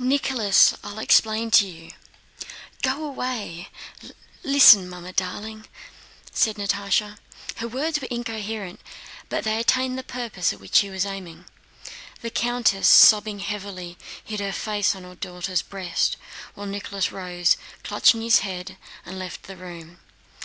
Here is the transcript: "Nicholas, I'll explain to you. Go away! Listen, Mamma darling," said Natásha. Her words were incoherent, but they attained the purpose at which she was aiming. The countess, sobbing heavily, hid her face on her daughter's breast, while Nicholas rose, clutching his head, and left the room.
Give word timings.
"Nicholas, 0.00 0.74
I'll 0.82 0.98
explain 0.98 1.52
to 1.52 1.64
you. 1.68 1.92
Go 2.82 3.04
away! 3.04 3.68
Listen, 4.42 4.88
Mamma 4.88 5.12
darling," 5.12 5.68
said 6.32 6.56
Natásha. 6.56 7.18
Her 7.58 7.68
words 7.68 8.00
were 8.00 8.08
incoherent, 8.10 8.80
but 9.28 9.44
they 9.44 9.56
attained 9.56 9.96
the 9.96 10.02
purpose 10.02 10.52
at 10.52 10.58
which 10.58 10.74
she 10.74 10.90
was 10.90 11.06
aiming. 11.06 11.44
The 12.22 12.30
countess, 12.30 12.88
sobbing 12.88 13.38
heavily, 13.38 13.96
hid 14.24 14.40
her 14.40 14.50
face 14.50 14.96
on 14.96 15.04
her 15.04 15.14
daughter's 15.14 15.62
breast, 15.62 16.16
while 16.54 16.66
Nicholas 16.66 17.12
rose, 17.12 17.56
clutching 17.84 18.20
his 18.20 18.40
head, 18.40 18.76
and 19.06 19.16
left 19.16 19.44
the 19.44 19.56
room. 19.56 20.00